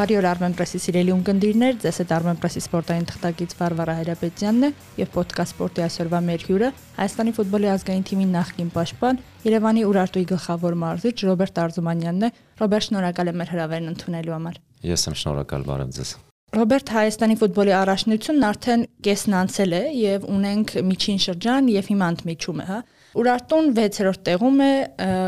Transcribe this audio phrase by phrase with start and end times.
[0.00, 5.52] Բարի օր Armenpress-ի սիրելի ունկնդիրներ, ձեզ հետ Armenpress-ի սպորտային թղթակից Վարվարա Հայրապետյանն է եւ ոդկաստ
[5.52, 11.60] սպորտի այսօրվա մեր հյուրը Հայաստանի ֆուտբոլի ազգային թիմի նախկին պաշտպան Երևանի Ուրարտուի գլխավոր մարզիչ Ռոբերտ
[11.60, 12.32] Արզումանյանն է։
[12.64, 14.56] Ռոբերտ, շնորհակալ եմ մեր հրավերն ընդունելու համար։
[14.88, 16.14] Ես եմ շնորհակալ, բարև ձեզ։
[16.50, 22.64] Ռոբերտ Հայաստանի ֆուտբոլի առաջնությունն արդեն կեսն անցել է եւ ունենք միջին շրջան եւ հիմա ընդմիջում
[22.64, 22.78] է, հա։
[23.18, 24.72] Ուրարտուն 6-րդ տեղում է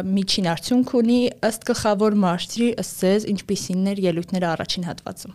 [0.06, 1.16] միջին արդյունք ունի
[1.48, 5.34] ըստ գլխավոր մարշրի ըստ ձեզ ինչպիսին էր ելույթները առաջին հատվածում։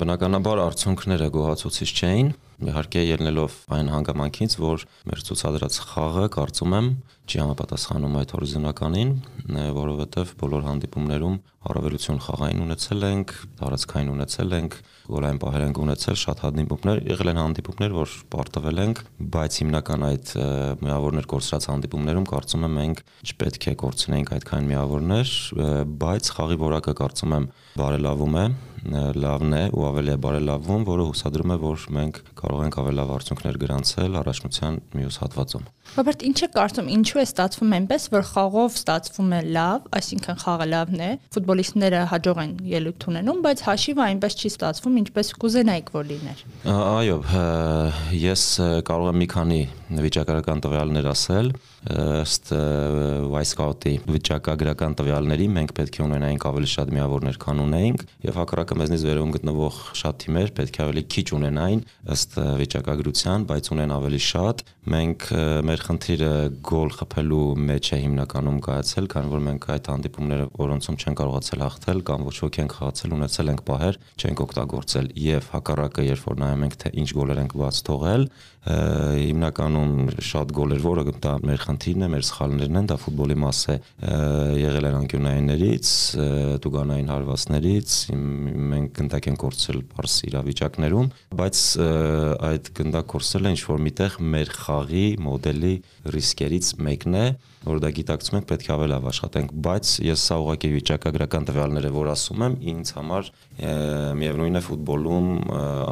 [0.00, 2.30] Բնականաբար արդյունքները գոհացուցիչ չէին,
[2.64, 6.88] իհարկե ելնելով այն հանգամանքից, որ մեր ցուցադրած խաղը կարծում եմ
[7.22, 9.10] չի համապատասխանում այդ հորիզոնականին,
[9.78, 14.76] որովհետև բոլոր հանդիպումներում առավելություն խաղային ունեցել ենք, տարածքային ունեցել ենք,
[15.12, 19.02] գոլային պահեր ենք ունեցել, շատ հանդիպումներ, եղել են հանդիպումներ, որ պարտվել ենք,
[19.36, 20.32] բայց հիմնական այդ
[20.82, 25.32] միավորներ կորցրած հանդիպումներում կարծում եմ մենք չպետք է կորցնեինք այդքան միավորներ,
[26.02, 27.48] բայց խաղի որակը կարծում եմ
[27.78, 28.46] բարելավում է
[28.82, 33.12] լավն է ու ավելի է բարելավում, որը հուսադրում է, որ մենք կարող ենք ավելի լավ
[33.14, 38.76] արդյունքներ գրանցել առաջնության մյուս հատվածում։ Ռոբերտ, ինչ է կարծում, ինչու է ստացվում այնպես, որ խաղով
[38.78, 44.38] ստացվում է լավ, այսինքն խաղը լավն է, ֆուտբոլիստները հաջող են ելույթ ունենում, բայց հաշիվը այնպես
[44.40, 46.40] չի ստացվում, ինչպես կուզենայիք որ լիներ։
[46.72, 47.18] Այո,
[48.22, 48.46] ես
[48.88, 49.60] կարող եմ մի քանի
[50.08, 52.52] վիճակագրական տվյալներ ասել ըստ
[53.32, 59.06] Wisecout-ի վիճակագրական տվյալների մենք պետք է ունենայինք ավելի շատ միավորներ, քան ունեինք, եւ հակառակը մեզնից
[59.08, 61.82] վերում գտնվող շատ թիմեր պետք է ավելի քիչ ունենային
[62.14, 65.26] ըստ վիճակագրության, բայց ունեն ավելի շատ։ Մենք
[65.66, 66.30] մեր խնդիրը
[66.70, 72.02] գոլ խփելու մեջ է հիմնականում կայացել, քանի որ մենք այդ հանդիպումները, որոնցում չեն կարողացել հաղթել
[72.08, 76.66] կամ ոչ ոք են խաղացել, ունեցել ենք պահեր, չենք օգտագործել եւ հակառակը, երբ որ նայում
[76.66, 78.26] ենք թե ինչ գոլեր ենք բաց թողել,
[78.62, 83.76] հիմնականում շատ գոլեր, որը դա մեր խնդիրն է, մեր սխալներն են, դա ֆուտբոլի մաս է
[84.62, 85.90] եղել են անկյունայիններից,
[86.62, 87.96] տուգանային հարվածներից,
[88.72, 91.12] մենք գնդակ են կորցրել բարձ իրավիճակներում,
[91.42, 91.62] բայց
[92.52, 95.74] այդ գնդակ կորցրելը ինչ որ միտեղ մեր խաղի մոդելի
[96.12, 97.26] ռիսկերից մեկն է,
[97.62, 101.86] որ դա գիտակցում ենք, պետք է ավելի լավ աշխատենք, բայց ես սա ուղղակի վիճակագրական տվյալներ
[101.86, 103.28] է, որ ասում եմ, ինձ համար
[104.18, 105.28] միևնույն է ֆուտբոլում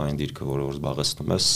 [0.01, 1.47] այն դիրքը, որը որ զբաղեցնում ես,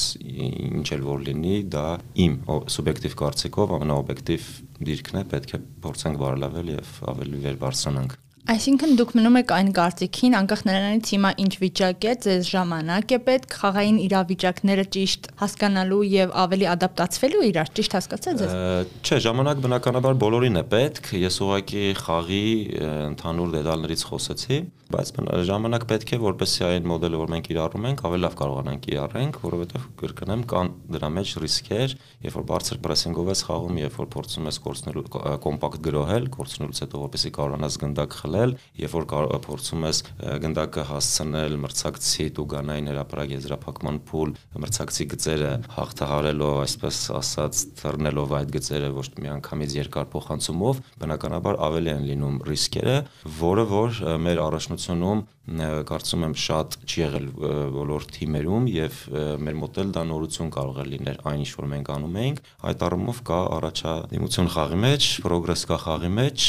[0.71, 1.87] ինչ էլ որ լինի, դա
[2.25, 2.37] իմ
[2.75, 4.51] սուբյեկտիվ կարծիքով ամենաօբյեկտիվ
[4.89, 9.69] դիրքն է, պետք է փորձենք բարելավել եւ ավելի վեր բարձրանանք։ Այսինքն դուք մնում եք այն
[9.73, 16.03] կարծիքին, անկախ նրանից հիմա ինչ վիճակ է, ձեզ ժամանակ է պետք խաղային իրավիճակները ճիշտ հասկանալու
[16.13, 18.55] եւ ավելի ադապտացվելու իրար, ճիշտ հասկացա՞ց ես։
[19.01, 22.45] Չէ, ժամանակ բնականաբար բոլորին է պետք։ Ես ուղղակի խաղի
[22.85, 24.59] ընդհանուր դետալներից խոսեցի,
[24.93, 25.11] բայց
[25.49, 29.87] ժամանակ պետք է, որպեսզի այն մոդելը, որ մենք իրառում ենք, ավելի լավ կարողանանք իրառենք, որովհետեւ
[30.05, 31.95] կրկնեմ, կան դրա մեջ ռիսկեր,
[32.29, 35.05] երբ որ բարձր պրեսինգով ես խաղում, երբ որ փորձում ես կորցնելու
[35.45, 39.05] կոմպակտ գրոհել, կորցնելուց հետո որպեսզի կարողանաս գնդակ խլել խլել, երբ որ
[39.45, 39.99] փորձում ես
[40.43, 44.33] գնդակը հասցնել մրցակցի տուգանային հրապարակ եզրափակման փուլ,
[44.65, 51.95] մրցակցի գծերը հաղթահարելով, այսպես ասած, թռնելով այդ գծերը ոչ մի անգամից երկար փոխանցումով, բնականաբար ավելի
[51.95, 52.99] են լինում ռիսկերը,
[53.45, 57.27] որը որ մեր առաջնությունում կարծում եմ շատ չի եղել
[57.75, 59.01] բոլոր թիմերում եւ
[59.45, 62.41] մեր մոտ էլ դա նորություն կարող է լինել այն ինչ որ մենք անում ենք
[62.71, 66.47] այդ առումով կա առաջադիմություն խաղի մեջ պրոգրես կա խաղի մեջ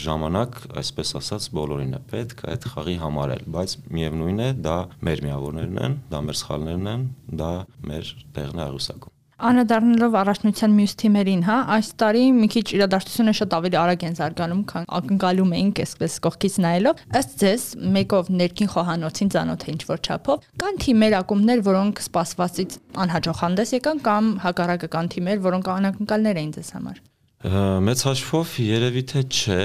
[0.00, 1.27] ժամանակ այսպես ասած
[1.58, 4.78] բոլորին է պետք այդ խաղի համարել բայց միևնույն է դա
[5.10, 7.06] մեր միավորներն են դա մեր սխալներն են
[7.42, 7.52] դա
[7.92, 13.52] մեր տեղն է աղյուսակում Անդրադառնալով առաջնության մյուս թիմերին, հա, այս տարի մի քիչ իրադարձությունը շատ
[13.54, 19.30] ավելի արագ են զարգանում, քան ակնկալում էինք այսպես կողքից նայելով։ Ըստ ձեզ, մեկով ներքին խոհանոցին
[19.36, 22.74] ծանոթ է ինչ-որ չափով, կան թիմեր ակումբներ, որոնք սպասվածից
[23.06, 26.98] անհաջող հանդես եկան կամ հակառակը կան թիմեր, որոնք անակնկալներ էին ձեզ համար։
[27.38, 29.58] Մեծ հաշվով երևի թե չէ,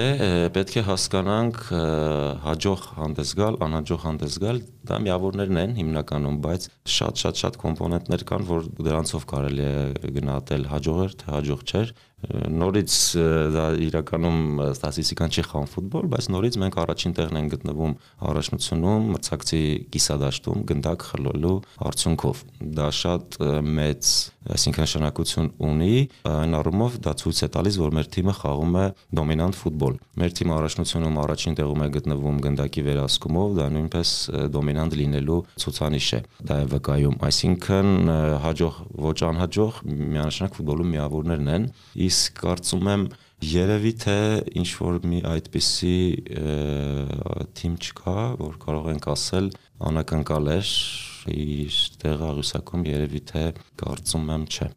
[0.54, 1.56] պետք է հասկանանք
[2.44, 8.70] հաջող հանդես գալ, անհաջող հանդես գալ, դա միավորներն են հիմնականում, բայց շատ-շատ-շատ կոմպոնենտներ կան, որ
[8.78, 11.96] դրանցով կարելի է գնահատել հաջող էր, թե հաջող չէր
[12.32, 12.94] նորից
[13.54, 14.40] դա իրականում
[14.70, 17.96] ստատիստիկան չի խաղում ֆուտբոլ, բայց նորից մենք առաջին տեղն ենք գտնվում
[18.30, 21.56] առաջնությունում մրցակցի կիսադաշտում գնդակ խլելու
[21.90, 22.44] արդյունքով։
[22.80, 23.38] Դա շատ
[23.74, 24.12] մեծ,
[24.54, 25.98] այսինքն նշանակություն ունի,
[26.34, 28.86] այն առումով դա ցույց է տալիս, որ մեր թիմը խաղում է
[29.20, 34.10] դոմինանտ ֆուտբոլ։ Մեր թիմը առաջնությունում առաջին տեղում է գտնվում գնդակի վերահսկումով, դա նույնպես
[34.54, 38.12] դոմինանտ լինելու ցուցանիշ է։ Դա է վկայում, այսինքն
[38.44, 39.80] հաջող ոչ անհաջող
[40.14, 41.68] միանշանակ ֆուտբոլում միավորներն են,
[42.04, 43.06] իսկ կարծում եմ
[43.44, 44.18] երևի թե
[44.60, 45.96] ինչ որ մի այդպիսի
[47.60, 49.50] թիմ չկա, որ կարող ենք ասել
[49.90, 50.72] անակնկալ էր
[51.34, 53.44] իր տեղը աղյուսակում երևի թե
[53.84, 54.70] կարծում եմ չէ։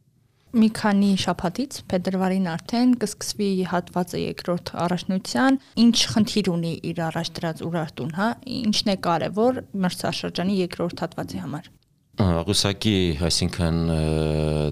[0.57, 7.65] մի քանի շաբաթից փետրվարին արդեն կսկսվի հատվածը երկրորդ առաջնության, ինչ խնդիր ունի իր առաջ դրած
[7.67, 11.69] Ուրարտուն, հա, ինչն է կարևոր մրցաշրջանի երկրորդ հատվածի համար։
[12.17, 13.81] Աղյուսակի, այսինքն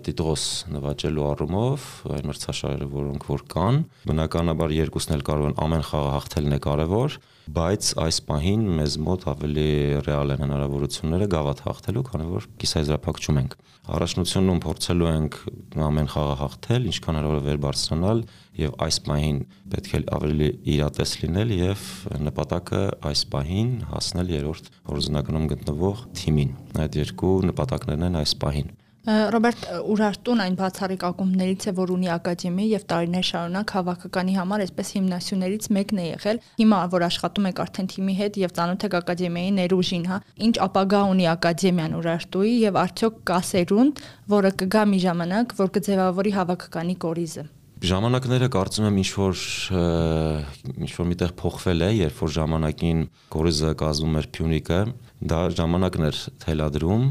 [0.07, 6.15] տիտղոս նվաճելու առումով այն մրցաշարերը, որոնք որ կան, բնականաբար երկուսն էլ կարող են ամեն խաղը
[6.15, 7.17] հաղթելն է կարևոր,
[7.59, 9.69] բայց այս պահին մեզ մոտ ավելի
[10.09, 15.37] ռեալ են հնարավորությունները գավաթ հաղթելու, քանի որ կիսայզրափակչում ենք։ Առաջնությունում փորձելու ենք
[15.85, 18.25] ամեն խաղը հաղթել, ինչքան հնարավոր է վեր բարձրանալ
[18.61, 19.41] եւ այս պահին
[19.73, 21.89] պետք է ավելի իրատես լինել եւ
[22.29, 28.73] նպատակը այս պահին հասնել երրորդ հորիզոնականում գտնվող թիմին։ Այդ երկու նպատակներն են այս պահին։
[29.05, 34.93] Ռոբերտ Ուրարտուն այն բացառիկ ակումբներից է, որ ունի ակադեմիա եւ տարիներ շարունակ հավաքականի համար այսպես
[34.97, 39.51] հիմնասյուներից մեկն է եղել։ Հիմա որ աշխատում եք արդեն թիմի հետ եւ ծանոթ եք ակադեմիայի
[39.59, 40.19] ներուժին, հա,
[40.49, 44.01] ինչ ապագա ունի ակադեմիան Ուրարտուի եւ արդյոք կա սերունդ,
[44.39, 47.47] որը կգա մի ժամանակ, որ կձևավորի հավաքականի կորիզը
[47.89, 49.41] ժամանակները կարծում եմ ինչ որ
[50.85, 53.03] ինչ որ միտեղ փոխվել է, երբ որ ժամանակին
[53.35, 54.79] կորիզը կազմում էր Փյունիկը,
[55.33, 57.05] դա ժամանակն էր թելադրում,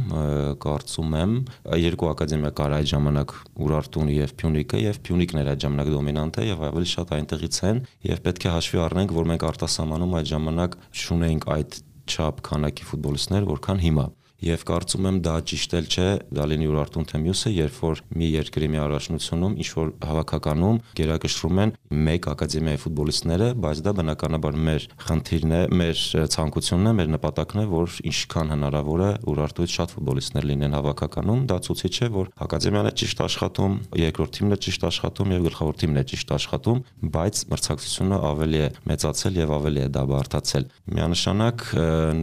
[0.63, 1.35] կարծում եմ,
[1.83, 3.35] երկու ակադեմիա կար այդ ժամանակ
[3.67, 8.25] Ուրարտուն եւ Փյունիկը եւ Փյունիկն էր այդ ժամանակ դոմինանտը եւ ավելի շատ այնտեղից են եւ
[8.27, 13.83] պետք է հաշվի առնենք, որ մենք արտասահմանում այդ ժամանակ չունեինք այդ չափ քանակի ֆուտբոլիստներ, որքան
[13.87, 14.07] հիմա
[14.43, 18.27] եւ կարծում եմ դա ճիշտ էլ չէ դա լինի Ուրարտուն թե մյուսը երբ որ մի
[18.33, 21.73] երկրի մի առաջնությունում ինչ որ հավաքականում գերակշռում են
[22.07, 26.03] մեկ ակադեմիայի ֆուտբոլիստները բայց դա բնականաբար մեր խնդիրն է մեր
[26.33, 31.57] ցանկությունն է մեր նպատակն է որ ինչքան հնարավոր է Ուրարտուից շատ ֆուտբոլիստներ լինեն հավաքականում դա
[31.63, 36.01] ցույց է որ ակադեմիան է ճիշտ աշխատում երկրորդ թիմն է ճիշտ աշխատում եւ գլխավոր թիմն
[36.01, 40.67] է ճիշտ աշխատում բայց մրցակցությունը ավելի է մեծացել եւ ավելի է դա բարթացել
[40.97, 41.65] միանշանակ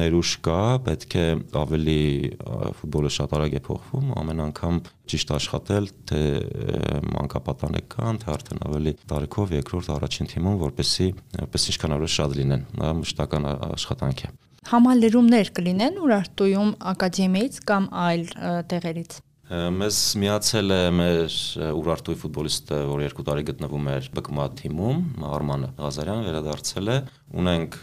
[0.01, 1.27] ներուժ կա պետք է
[1.61, 2.01] ավելի
[2.81, 4.81] ֆուտբոլը շատ արագ է փոխվում, ամեն անգամ
[5.12, 6.21] ճիշտ աշխատել, թե
[7.15, 11.09] մանկապատանեք կան, թե արդեն ավելի տարեկով երկրորդ առաջին թիմում, որպեսի
[11.41, 14.33] որպես ինչքան ավելի շատ լինեն։ Դա մշտական աշխատանք է։
[14.71, 18.25] Համալրումներ կլինեն Ուրարտույում ակադեմիից կամ այլ
[18.71, 21.37] տեղերից։ Մեզ միացել է մեր
[21.75, 26.99] Ուրարտուի ֆուտբոլիստը, որ երկու տարի գտնվում էր ԲԿՄԱ թիմում, Արմանը Ղազարյան վերադարձել է։
[27.41, 27.79] Ունենք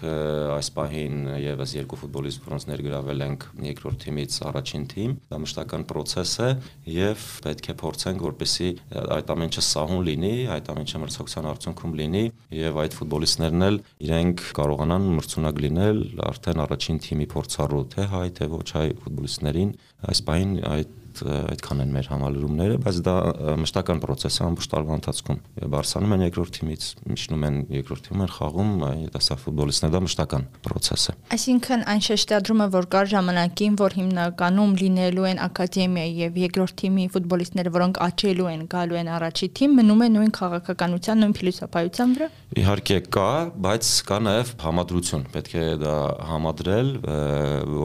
[0.55, 6.33] այս պահին եւս երկու ֆուտբոլիստ, որոնց ներգրավել ենք երկրորդ թիմից առաջին թիմ։ Դա մշտական process
[6.39, 6.49] է
[6.87, 8.71] եւ պետք է փորձենք, որպեսզի
[9.17, 12.23] այդ ամենը սահուն լինի, այդ ամենը մրցակցության արդյունքում լինի
[12.63, 18.51] եւ այդ ֆուտբոլիստներն էլ իրենք կարողանան մրցունակ լինել արդեն առաջին թիմի փորձառու թե հայ թե
[18.55, 19.75] ոչ հայ ֆուտբոլիստներին։
[20.07, 23.15] Այս պահին այդ այդքան են մեր համալրումները, բայց դա
[23.63, 25.39] մշտական process է ամբողջ տարվա ընթացքում։
[25.73, 28.71] Բարսանում են երկրորդ թիմից, միջնում են երկրորդ թիմում են խաղում,
[29.13, 35.27] դա ֆուտբոլիստներ դա մշտական process է։ Այսինքն այն շեշտադրումը, որ կար ժամանակին, որ հիմնականում լինելու
[35.27, 40.09] են ակադեմիայի եւ երկրորդ թիմի ֆուտբոլիստները, որոնք աճելու են, գալու են առաջի թիմ, մնում է
[40.17, 43.29] նույն քաղաքականության, նույն փիլիսոփայության վրա։ Իհարկե կա,
[43.67, 45.95] բայց կա նաեւ համադրություն։ Պետք է դա
[46.31, 46.91] համադրել,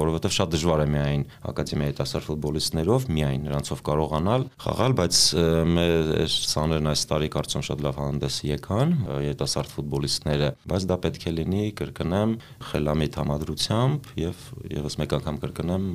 [0.02, 5.18] որովհետեւ շատ դժվար է միայն ակադեմիայի տասար ֆուտբոլիստներով մի միայն նրանցով կարողանալ խաղալ, բայց
[5.72, 8.94] մեր սաներն այս տարի կարծում շատ լավ հանդես եկան
[9.28, 12.34] երիտասարդ ֆուտբոլիստները, բայց դա պետք է լինի կրկնեմ
[12.72, 14.48] խելամիտ համադրությամբ եւ
[14.78, 15.86] եւս մեկ անգամ կրկնեմ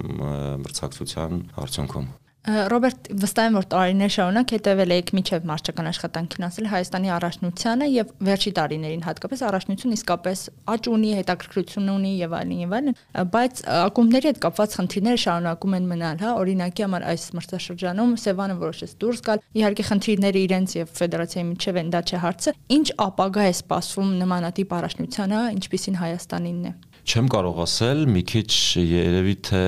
[0.64, 2.16] մրցակցության արդյունքում
[2.48, 8.14] Ռոբերտ, վստահ եմ, որ տարիներ շարունակ հետևել եք միջև մարշչական աշխատանքին ասել Հայաստանի առաջնությանը եւ
[8.24, 12.98] վերջի տարիներին հատկապես առաջնություն իսկապես աճ ունի, հետաքրքրություն ունի եւ այլն եւ այլն,
[13.36, 18.96] բայց ակումբների հետ կապված խնդիրները շարունակում են մնալ, հա, օրինակի համար այս մրցաշրջանում Սևանը որոշեց
[19.04, 23.54] դուրս գալ, իհարկե խնդիրները իրենց եւ ֆեդերացիայի միջև են, դա չէ հարցը։ Ինչ ապագա է
[23.58, 26.78] սպասվում նմանատիպ առաջնությանը, ինչպիսին Հայաստանինն է
[27.08, 28.50] չեմ կարող ասել, մի քիչ
[28.84, 29.62] երևի թե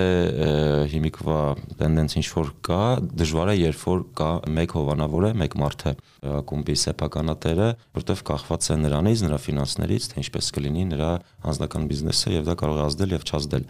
[0.92, 1.38] հիմիկվա
[1.80, 2.80] տենդենս ինչ որ կա,
[3.16, 5.94] դժվար է երբ որ կա մեկ հովանավոր է, մեկ մարդ է
[6.36, 11.12] ակումբի սեփականատերը, որտեվ կախված է նրանից, նրա ֆինանսներից, թե ինչպես կլինի նրա
[11.48, 13.68] անձնական բիզնեսը եւ դա կարող է ազդել եւ չազդել։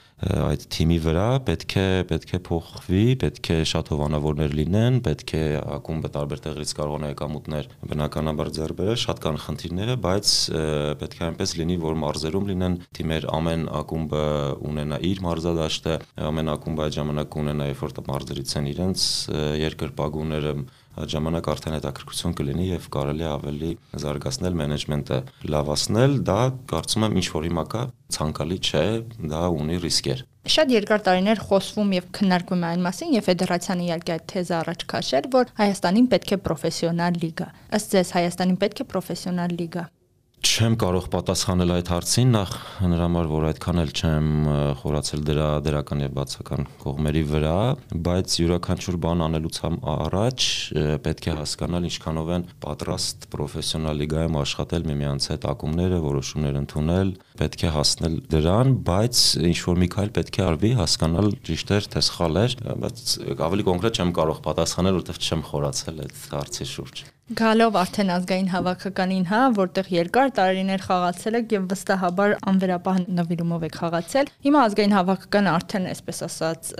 [0.50, 5.44] Այդ թիմի վրա պետք է պետք է փոխվի, պետք է շատ հովանավորներ լինեն, պետք է
[5.78, 10.34] ակումբը տարբեր տեղերից կարողանա եկամուտներ բնականաբար ձեռ բերել, շատ կան խնդիրները, բայց
[11.06, 14.24] պետք է այնպես լինի, որ մարզերում լինեն թիմեր ամեն ամեն ակումբը
[14.70, 15.96] ունենա իր մարզադաշտը,
[16.30, 19.04] ամեն ակումբը այդ ժամանակ ունենա երբ որ մարզերից են իրենց
[19.60, 20.54] երկրպագուները
[21.00, 23.70] այդ ժամանակ արդեն հետաքրքրություն կլինի եւ կարելի ավելի
[24.04, 25.20] զարգացնել մենեջմենտը,
[25.54, 26.40] լավացնել, դա
[26.72, 27.84] կարծում եմ ինչ որ հիմա կա
[28.20, 28.84] ցանկալի չէ,
[29.32, 34.14] դա ունի ռիսկեր։ Շատ երկար տարիներ խոսվում եւ քննարկվում է այն մասին եւ ֆեդերացիան իհարկե
[34.16, 37.48] այդ թեզը առաջ քաշել, որ Հայաստանին պետք է պրոֆեսիոնալ լիգա։
[37.80, 39.86] Ըստ ձեզ Հայաստանին պետք է պրոֆեսիոնալ լիգա։
[40.40, 42.52] Չեմ կարող պատասխանել այդ հարցին, նախ
[42.88, 44.28] նրա համար որ այդքան էլ չեմ
[44.80, 47.56] խորացել դրա դրական եւ բացական կողմերի վրա,
[48.08, 49.60] բայց յուրաքանչյուր բան անելուց
[49.96, 50.48] առաջ
[51.04, 57.68] պետք է հասկանալ ինչքանով են պատրաստ պրոֆեսիոնալ լիգայում աշխատել միմյանց հետ ակումբները, որոշումներ ընդունել, պետք
[57.68, 62.06] է հասնել դրան, բայց ինչ որ մի քայլ պետք է արվի հասկանալ ճիշտ էր թե
[62.10, 63.06] սխալ էր, բայց
[63.50, 69.26] ավելի կոնկրետ չեմ կարող պատասխանել, որովհետեւ չեմ խորացել այդ հարցի շուրջ։ Գալով արդեն ազգային հավաքականին,
[69.30, 75.52] հա, որտեղ երկար տարիներ խաղացել եք եւ վստահաբար անվերապահ նվիրումով եք խաղացել։ Հիմա ազգային հավաքականը
[75.52, 76.72] արդեն, այսպես ասած,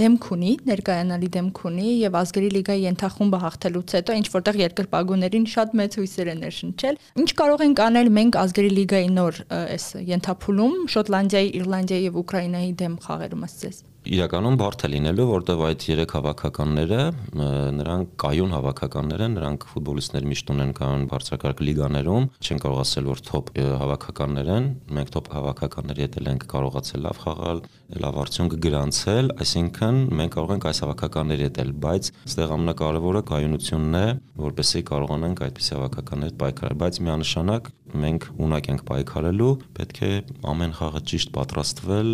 [0.00, 5.74] դեմք ունի, ներկայանալի դեմք ունի եւ ազգերի լիգայի ենթախումբը հաղթելուց հետո ինչ որտեղ երկրպագուներին շատ
[5.80, 11.50] մեծ հույսեր են ներշնչել։ Ինչ կարող ենք անել մենք ազգերի լիգայի նոր այս ենթափուլում Շոտլանդիայի,
[11.64, 16.98] Իռլանդիայի եւ Ուկրաինայի դեմ խաղերում ասես իրականում բարդ է լինելու, որտեղ այդ երեք հավաքականները,
[17.78, 23.22] նրանք կայուն հավաքականներ են, նրանք ֆուտբոլիստներ միշտ ունեն կայուն բարձրակարգ լիգաներում, չեն կարող ասել, որ
[23.28, 23.52] top
[23.84, 24.68] հավաքականներ են,
[24.98, 27.62] մենք top հավաքականների հետ ենք կարողացել լավ խաղալ,
[28.04, 33.98] լավ արդյունք գրանցել, այսինքն մենք կարող ենք այս հավաքականների հետ էլ, բայց այստեղ ամենակարևորը կայունությունն
[34.00, 34.06] է,
[34.44, 40.12] որպեսզի կարողանանք այդպիսի հավաքականներ պայքարել, բայց միանշանակ մենք ունակ ենք պայքարելու, պետք է
[40.50, 42.10] ամեն խաղը ճիշտ պատրաստվել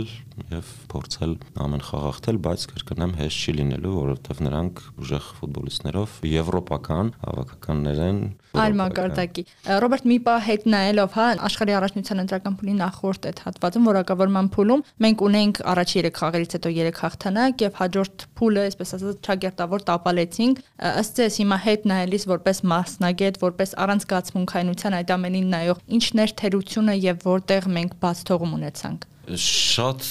[0.50, 1.32] եւ փորձել
[1.64, 8.20] ամեն խաղ հաղթել, բայց կրկնեմ հեշտ չի լինելու, որովհետեւ նրանք ուժեղ ֆուտբոլիստներով եվրոպական հավաքականներ են
[8.50, 9.42] այլ մակարդակի։
[9.82, 14.82] Ռոբերտ մի պահ հետ նայելով, հա, աշխարհի առաջնության ընտրական փուլի նախորդ այդ հատվածում որակավորման փուլում
[15.06, 20.62] մենք ունենք առաջի 3 խաղերից հետո 3 հաղթանակ եւ հաջորդ փուլը, այսպես ասած, ճագերտավոր տապալեցինք։
[20.90, 26.98] Ըստ ձեզ հիմա հետ նայելիս որպես մասնագետ, որպես առանցքացմունքայնության այդ ամենին նայող, ինչն էր թերությունը
[27.06, 30.06] եւ որտեղ մենք բաց թողում ունեցանք շատ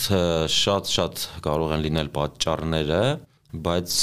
[0.53, 3.01] շատ շատ կարող են լինել պատճառները
[3.49, 3.93] բայց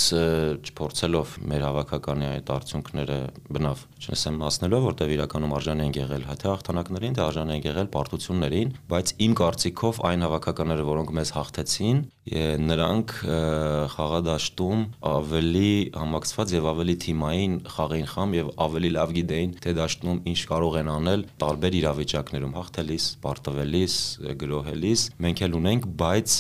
[0.66, 3.18] չփորձելով մեր հավաքականի այդ արդյունքները
[3.54, 8.72] բնավ չնեսեմ մասնելով, որտեղ իրականում արժան են եղել թե հաղթանակներին, թե արժան են եղել պարտություններին,
[8.90, 13.12] բայց իմ կարծիքով այն հավաքականները, որոնք մեզ հաղթեցին, նրանք
[13.92, 20.40] խաղադաշտում ավելի համակցված եւ ավելի թիմային խաղային խամ եւ ավելի լավ գիտեին, թե դաշտում ինչ
[20.50, 23.94] կարող են անել տարբեր իրավիճակներում հաղթելիս, պարտվելիս,
[24.42, 26.36] գրոհելիս։ Մենք էլ ունենք, բայց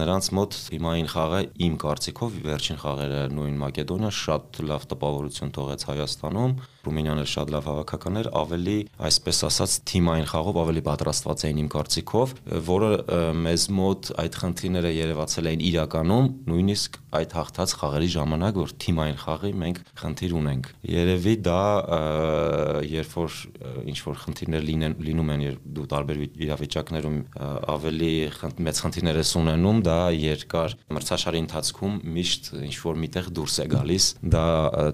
[0.00, 6.54] նրանց մոտ թիմային խաղը իմ կարծիքով վերջին խաղերը նույն Մակեդոնիա շատ լավ տպավորություն թողեց Հայաստանում
[6.86, 8.76] Ռումինիան էլ շատ լավ հավաքական էր, ավելի,
[9.10, 12.34] այսպես ասած, թիմային խաղով ավելի պատրաստված էին իմ կարծիքով,
[12.70, 12.90] որը
[13.44, 19.50] մեզ մոտ այդ խնդիրները երևացել էին իրականում, նույնիսկ այդ հաղթած խաղերի ժամանակ, որ թիմային խաղի
[19.60, 21.62] մենք խնդիր ունենք։ Երևի դա
[22.86, 23.38] երբ որ
[23.90, 27.18] ինչ որ խնդիրներ լինեն լինում են, երբ դու տարբեր իրավիճակներում
[27.74, 28.12] ավելի
[28.70, 34.06] մեծ խնդիրներ ես ունենում, դա երկար մրցաշարի ընթացքում միշտ ինչ որ միտեղ դուրս է գալիս։
[34.30, 34.46] Դա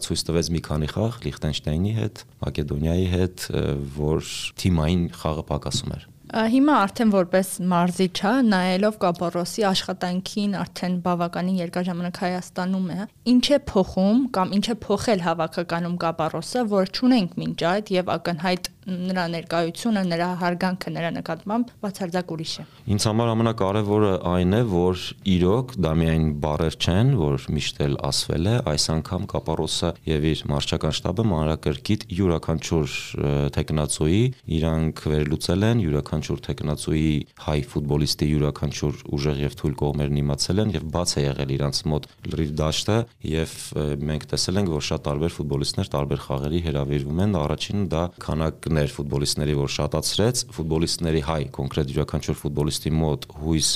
[0.06, 3.42] ցույց տվեց մի քանի խաղ Լիխտենշտայն Ուկրաինայի հետ, Մակեդոնիայի հետ,
[3.96, 4.28] որ
[4.60, 11.86] թիմային խաղը պակասում էր։ Հիմա արդեն որպես մարզիչ, հա, նայելով Կապարոսի աշխատանքին արդեն բավականին երկար
[11.86, 17.58] ժամանակ Հայաստանում է, ինչ է փոխում կամ ինչ է փոխել հավաքականում Կապարոսը, որ ճունենք մինչ
[17.70, 22.64] այդ եւ ակնհայտ նրա ներկայությունը, նրա հարգանքը նրա նկատմամբ բացարձակ ուրիշ է։
[22.94, 25.02] Ինձ համար ամենակարևորը այն է, որ
[25.34, 30.42] իրոք դա միայն բառեր չեն, որ միշտ էլ ասվել է, այս անգամ Կապարոսը եւ իր
[30.52, 32.94] մարշչական շտաբը մանրակրկիտ յուրաքանչյուր
[33.56, 34.22] տեխնացուի
[34.56, 37.10] իրանք վերլուծել են, յուրաքանչյուր տեխնացուի
[37.46, 42.08] հայ ֆուտբոլիստի յուրաքանչյուր ուժեղ եւ թույլ կողմերն իմացել են եւ բաց է եղել իրանց մոտ
[42.30, 42.98] լրիվ դաշտը
[43.32, 43.56] եւ
[44.06, 48.92] մենք տեսել ենք, որ շատ տարբեր ֆուտբոլիստներ տարբեր խաղերի հրավիրվում են, առաջինը դա քանակ ներ
[48.96, 53.70] ֆուտբոլիստների, որ շատացրեց, ֆուտբոլիստների հայ կոնկրետ յուրաքանչյուր ֆուտբոլիստի մոտ հույս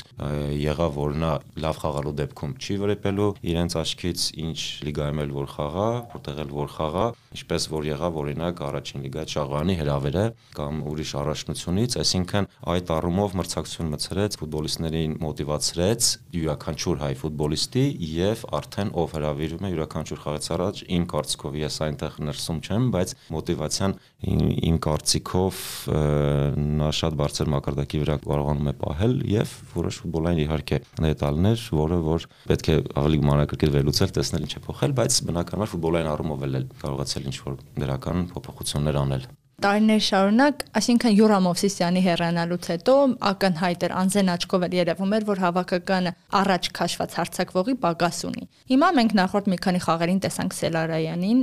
[0.61, 1.33] եղավ, որ նա
[1.65, 4.59] լավ խաղալու դեպքում չի վրեպելու իրենց աչքից ինչ
[4.91, 9.75] լիգայում էլ որ խաղա, որտեղ էլ որ խաղա, ինչպես որ եղավ օրինակ առաջին լիգա Շաղանի
[9.79, 10.23] հրավերը
[10.57, 18.91] կամ ուրիշ առաջնությունից, այսինքն այդ առումով մրցակցություն մցրեց, ֆուտբոլիստներին մոտիվացրեց յուրաքանչյուր հայ ֆուտբոլիստի եւ արդեն
[19.01, 24.77] ով հրավիրվում է յուրաքանչյուր խաղից առաջ իմ կարծիքով ես այնտեղ ներսում չեմ, բայց մոտիվացիան իմ
[24.85, 25.61] կարծիքով
[26.61, 32.29] նա շատ բարձր մակարդակի վրա կարողանում է պահել եւ որոշ ֆուտբոլային իհարկե դետալներ, որը որ
[32.53, 37.31] պետք է ավելի մանրակրկիտ վերլուծել, տեսնել ինչ է փոխել, բայց բնականաբար ֆուտբոլային առումով էլ կարողացել
[37.33, 39.31] ինչ որ դրական փոփոխություններ անել
[39.61, 42.95] տարիներ շարունակ, այսինքն Յուրա Մովսիսյանի հեռանալուց հետո
[43.31, 48.89] ակնհայտ էր անձեն աչքով էր երևում էր, որ հավաքականը առաջ քաշված հարցակվողի պակաս ունի։ Հիմա
[49.01, 51.41] մենք նախորդ մի քանի խաղերին տեսանք Սելարայանին,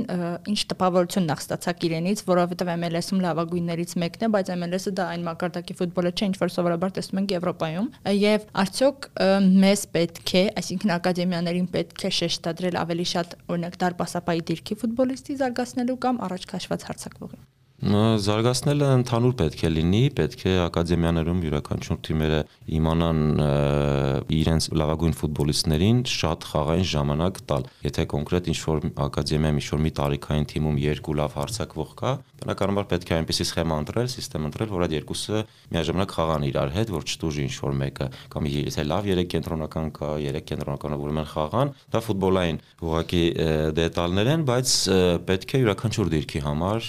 [0.50, 5.78] ինչ տպավորություն նախ ստացակ իրենից, որովհետև MLS-ում լավագույններից մեկն է, բայց MLS-ը դա այն մակարդակի
[5.78, 9.08] ֆուտբոլը չէ, ինչ որ սովորաբար տեսնում ենք Եվրոպայում, եւ արդյոք
[9.68, 16.02] մեզ պետք է, այսինքն ակադեմիաներին պետք է շեշտադրել ավելի շատ օրինակ դարպասապայի դիրքի ֆուտբոլիստի զարգացնելու
[16.08, 22.40] կամ առաջ քաշված հարցակվողի Զարգացնելը ընդհանուր պետք է լինի, պետք է ակադեմիաներում յուրաքանչյուր թիմերը
[22.74, 23.20] իմանան
[24.34, 30.80] իրենց լավագույն ֆուտբոլիստներին շատ խաղային ժամանակ տալ։ Եթե կոնկրետ ինչ-որ ակադեմիայում ինչ-որ մի տարիքային թիմում
[30.88, 35.40] երկու լավ հարցակվող կա, բնականաբար պետք է այնպեսի սխեմա ընտրել, համակարգ ընտրել, որ այդ երկուսը
[35.74, 40.42] միաժամանակ խաղան իրար հետ, որ չտուժի ինչ-որ մեկը, կամ եթե լավ 3 կենտրոնական կա, 3
[40.48, 43.24] կենտրոնականը ուրեմն խաղան, դա ֆուտբոլային ուղղակի
[43.78, 44.76] դետալներ են, բայց
[45.28, 46.88] պետք է յուրաքանչյուր դիրքի համար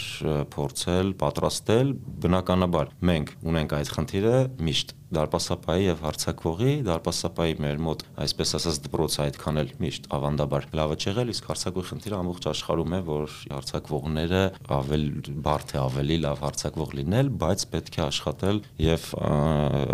[0.55, 1.93] փորձել, պատրաստել,
[2.29, 4.37] բնականաբար մենք ունենք այդ խնդիրը
[4.69, 10.97] միշտ դարպասապայի եւ հարցակվողի դարպասապայի մեր մոտ այսպես ասած դպրոցը այդքան էլ միշտ ավանդաբար լավը
[10.99, 14.43] չեղել իսկ հարցակվի խնդիրը ամբողջ աշխարհում է որ հարցակվողները
[14.79, 15.09] ավել
[15.49, 19.09] բարդ է ավելի լավ հարցակվող լինել բայց պետք է աշխատել եւ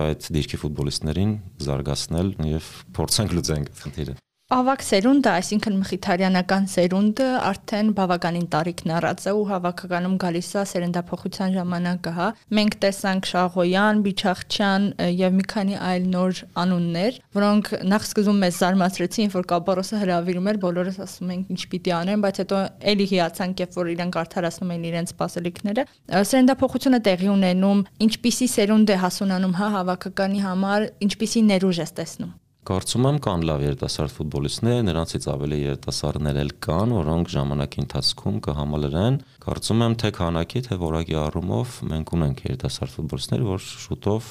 [0.10, 1.34] այդ դիրքի ֆուտբոլիստներին
[1.70, 2.70] զարգացնել եւ
[3.00, 9.48] փորձենք լուծենք այդ խնդիրը Ավակ սերունդը, այսինքն մխիթարյանական սերունդը արդեն բավականին տարիքն առած է ու
[9.50, 12.28] հավաքականում գալիս է սերնդափոխության ժամանակը, հա։
[12.60, 14.86] Մենք տեսանք Շաղոյան, Բիչախչյան
[15.18, 20.62] եւ մի քանի այլ նոր անուններ, որոնք նախ սկզբում մեզ զարմացրեցին, որ Կաբարոսը հրավիրում էր,
[20.62, 22.62] բոլորս ասում ենք ինչ պիտի անեն, բայց հետո
[22.94, 25.90] էլի հիացանք, երբ որ իրենք արդարացնում էին իրենց սպասելիքները։
[26.30, 32.34] Սերնդափոխությունը տեղի ունենում, ինչպիսի սերունդ է հասունանում հա հավաքականի համար, ինչպիսի ներուժ է տեսնում։
[32.66, 39.20] Կարծում եմ կան լավ երիտասարդ ֆուտբոլիստներ, նրանցից ավելի երիտասարդներ էլ կան, որոնք ժամանակի ընթացքում կհամալրեն։
[39.46, 44.30] Կարծում եմ, թե քանակի, թե որակի առումով մենք ունենք երիտասարդ ֆուտբոլիստներ, որ շուտով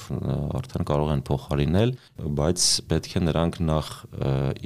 [0.59, 1.93] արդեն կարող են փոխարինել,
[2.35, 3.91] բայց պետք է նրանք նախ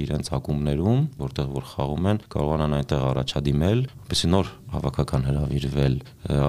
[0.02, 5.96] իրենց ակումբներում, որտեղ որ խաղում են, կարողանան այնտեղ առաջադիմել, որպեսզի նոր հավաքական հրավիրվել։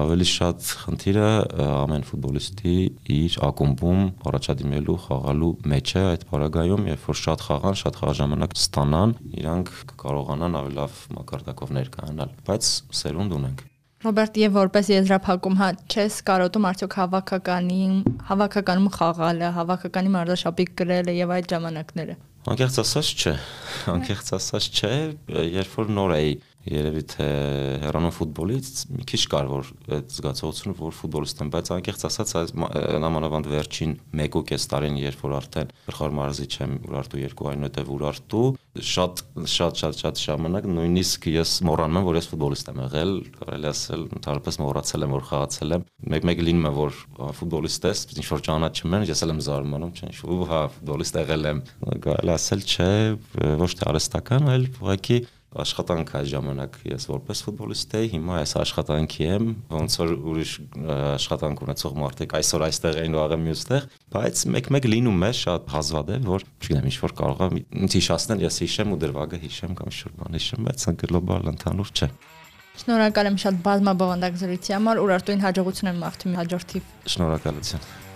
[0.02, 1.30] Ավելի շատ խնդիրը
[1.62, 2.76] ամեն ֆուտբոլիստի
[3.22, 9.16] իր ակումբում առաջադիմելու, խաղալու մեջ է այդ պարագայում, երբ որ շատ խաղան, շատ խաղաժամանակ ստանան,
[9.42, 9.74] իրանք
[10.06, 13.68] կարողանան ավելի լավ մակարդակով ներկայանալ, բայց սերունդ ունենք
[14.02, 17.82] Ռոբերտ, եւ որպես եզրափակում, հա, չես կարոտում արդյոք հավաքականի
[18.30, 22.16] հավաքականում խաղալը, հավաքականի մարզաշապիկ գրելը եւ այդ ժամանակները։
[22.50, 23.34] Անկեղծ ասած չէ։
[23.92, 24.90] Անկեղծ ասած չէ,
[25.54, 26.32] երբ որ նոր էի
[26.68, 27.26] երևի թե
[27.82, 32.52] հեռանում ֆուտբոլից մի քիչ կար որ այդ զգացողությունը որ ֆուտբոլիստ եմ բայց անկեղծ ասած այս
[33.02, 38.44] նամանավանդ վերջին 1.5 տարին երբ որ արդեն գլխավոր մարզիչ եմ Ուրարտու 2 այնուհետև Ուրարտու
[38.92, 43.68] շատ շատ շատ շատ ժամանակ նույնիսկ ես մոռանում եմ որ ես ֆուտբոլիստ եմ եղել կարելի
[43.72, 45.84] ասել ընդհանրապես մոռացել եմ որ խաղացել եմ
[46.14, 46.96] մեկ-մեկ լինում է որ
[47.42, 50.16] ֆուտբոլիստ ես ինչ որ ճանաչում են ես էլ եմ զարմանում չէ ինչ
[50.52, 51.62] հա ֆուտբոլիստ եղել եմ
[52.06, 52.90] կարելի ասել չէ
[53.62, 55.18] ոչ թե արհեստական այլ ուղղակի
[55.62, 60.52] աշխատանք այդ ժամանակ ես որպես ֆուտբոլիստ էի, հիմա այս աշխատանքի եմ, ոնց որ ուրիշ
[61.12, 66.28] աշխատանք ունեցող մարդիկ այսօր այստեղ էին ու աղը մյուստեղ, բայց մեկ-մեկ լինում է շատ հազվադեպ,
[66.32, 70.14] որ չգիտեմ, ինչ որ կարող է ինձ հիշացնել, ես հիշեմ ու դրվագը հիշեմ կամ ինչ-որ
[70.22, 72.08] բան հիշեմ, բայց գլոբալ ընդհանուր չէ։
[72.72, 78.11] Շնորհակալ եմ շատ բազմաբովանդակ զրույցի համար, Ուրարտուին հաջողություն եմ մաղթում հաջորդիվ։ Շնորհակալություն։